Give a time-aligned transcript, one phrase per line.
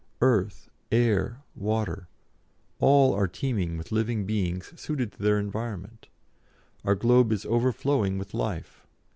[0.21, 2.07] Earth, air, water,
[2.79, 6.07] all are teeming with living things suited to their environment;
[6.83, 8.87] our globe is overflowing with life.